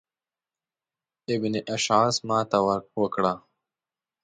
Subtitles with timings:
[1.33, 2.59] ابن اشعث ماته
[3.01, 3.33] وکړه.